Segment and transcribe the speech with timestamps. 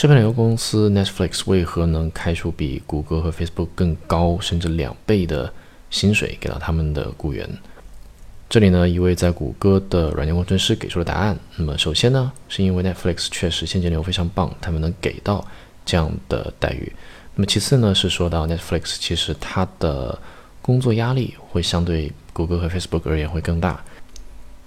[0.00, 5.52] 视频流公司 Netflix 为何能开出比谷歌和 Facebook 更高甚至两倍的
[5.90, 7.46] 薪水给到他们的雇员？
[8.48, 11.38] 这里呢，一位在谷歌的软件工程师给出了答案。
[11.56, 15.46] 那么，首先呢，是因为 Netflix 确实现金流非常棒，他们能给到
[15.84, 16.90] 这样的待遇。
[17.34, 20.18] 那么，其次呢，是说到 Netflix 其实它的
[20.62, 23.78] 工作压力会相对谷歌和 Facebook 而言会更大。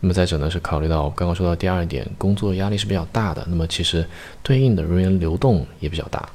[0.00, 3.44] 那么再者呢，是考虑到刚刚说到第二点，工作压力是比较大的。
[3.48, 4.06] 那么其实
[4.42, 6.28] 对应的人员流动也比较大。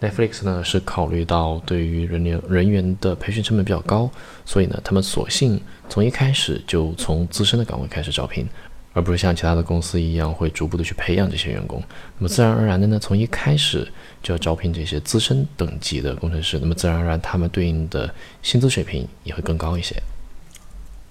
[0.00, 4.08] Netflix 呢是考虑到对于人员人员的培训成本比较高，
[4.44, 8.46] 所以呢，他们索性从一开始就从自身的岗位开始招聘，
[8.92, 11.82] 而不是像其他的公司一样会逐步的去培养这些员工。
[12.18, 13.92] 那么自然而然的呢，从一开始
[14.22, 16.60] 就要招聘这些资深等级的工程师。
[16.60, 18.08] 那么自然而然，他们对应的
[18.40, 20.00] 薪资水平也会更高一些。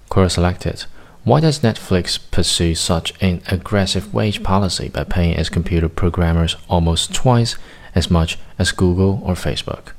[0.08, 0.80] Core selected.
[1.24, 7.14] Why does Netflix pursue such an aggressive wage policy by paying its computer programmers almost
[7.14, 7.56] twice
[7.94, 9.92] as much as Google or Facebook?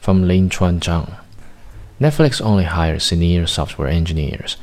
[0.00, 1.16] From Lin Chuan Zhang.
[2.00, 4.56] Netflix only hires senior software engineers.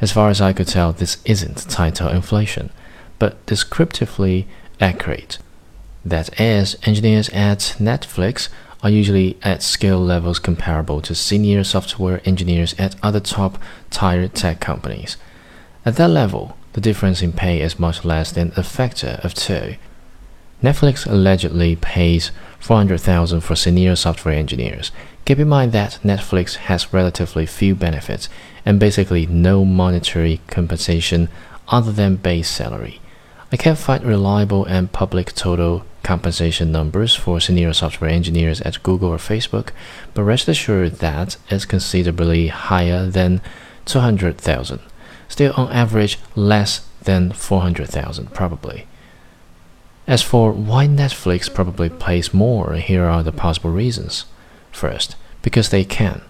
[0.00, 2.70] As far as I could tell, this isn't title inflation,
[3.18, 4.48] but descriptively
[4.80, 5.38] accurate.
[6.04, 8.48] That is, engineers at Netflix
[8.82, 13.58] are usually at skill levels comparable to senior software engineers at other top
[13.90, 15.16] tier tech companies.
[15.84, 19.76] At that level, the difference in pay is much less than a factor of two.
[20.62, 24.90] Netflix allegedly pays 400,000 for senior software engineers.
[25.24, 28.28] Keep in mind that Netflix has relatively few benefits
[28.64, 31.28] and basically no monetary compensation
[31.68, 33.00] other than base salary.
[33.52, 39.10] I can't find reliable and public total compensation numbers for senior software engineers at Google
[39.10, 39.68] or Facebook,
[40.14, 43.40] but rest assured that it's considerably higher than
[43.84, 44.80] 200,000
[45.28, 48.86] still on average less than 400,000 probably.
[50.06, 54.24] As for why Netflix probably pays more, here are the possible reasons.
[54.72, 56.22] First, because they can.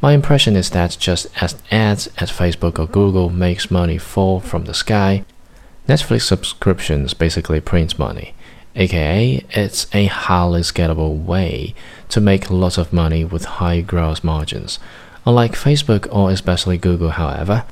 [0.00, 4.64] My impression is that just as ads at Facebook or Google makes money fall from
[4.64, 5.24] the sky,
[5.88, 8.34] Netflix subscriptions basically print money,
[8.78, 11.74] aka it's a highly scalable way
[12.08, 14.78] to make lots of money with high gross margins.
[15.26, 17.64] Unlike Facebook or especially Google, however,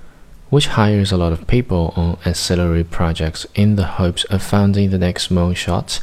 [0.51, 4.99] which hires a lot of people on ancillary projects in the hopes of finding the
[4.99, 6.01] next moonshot,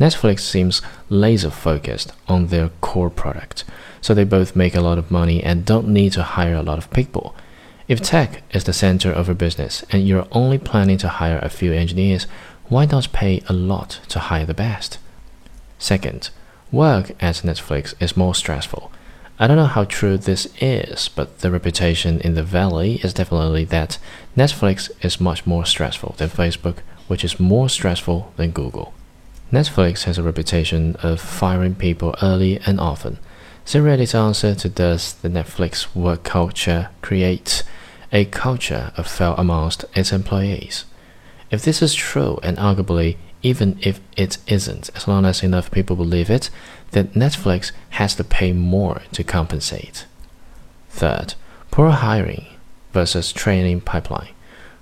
[0.00, 3.64] Netflix seems laser focused on their core product,
[4.00, 6.78] so they both make a lot of money and don't need to hire a lot
[6.78, 7.34] of people.
[7.86, 11.50] If tech is the center of your business and you're only planning to hire a
[11.50, 12.26] few engineers,
[12.68, 14.98] why not pay a lot to hire the best?
[15.78, 16.30] Second,
[16.72, 18.90] work at Netflix is more stressful.
[19.38, 23.64] I don't know how true this is, but the reputation in the Valley is definitely
[23.66, 23.98] that
[24.36, 28.94] Netflix is much more stressful than Facebook, which is more stressful than Google.
[29.52, 33.18] Netflix has a reputation of firing people early and often.
[33.64, 37.62] So Reddit's answer to does the Netflix work culture create
[38.12, 40.84] a culture of fear amongst its employees?
[41.54, 45.94] If this is true, and arguably even if it isn't, as long as enough people
[45.94, 46.50] believe it,
[46.90, 50.04] then Netflix has to pay more to compensate.
[50.90, 51.34] Third,
[51.70, 52.46] poor hiring
[52.92, 54.30] versus training pipeline.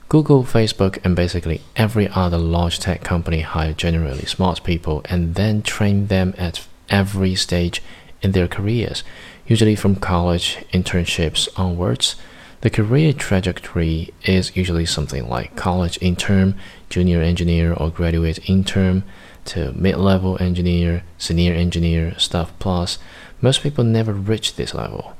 [0.08, 5.60] Google, Facebook, and basically every other large tech company hire generally smart people and then
[5.60, 7.82] train them at every stage
[8.22, 9.04] in their careers,
[9.46, 12.16] usually from college internships onwards.
[12.62, 16.54] The career trajectory is usually something like college intern,
[16.88, 19.02] junior engineer, or graduate intern
[19.46, 23.00] to mid level engineer, senior engineer, staff plus.
[23.40, 25.16] Most people never reach this level.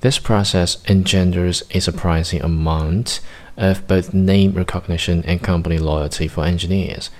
[0.00, 3.20] This process engenders a surprising amount
[3.58, 7.10] of both name recognition and company loyalty for engineers.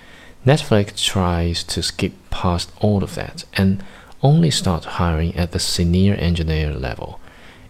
[0.46, 3.84] Netflix tries to skip past all of that and
[4.22, 7.20] only start hiring at the senior engineer level.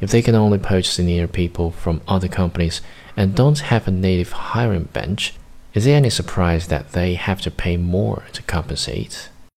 [0.04, 2.82] If they can only poach senior people from other companies
[3.16, 5.32] and don't have a native hiring bench,
[5.72, 9.30] is it any surprise that they have to pay more to compensate?